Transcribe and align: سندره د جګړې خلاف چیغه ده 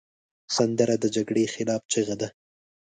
سندره 0.55 0.95
د 0.99 1.05
جګړې 1.15 1.45
خلاف 1.53 1.81
چیغه 1.91 2.15
ده 2.21 2.27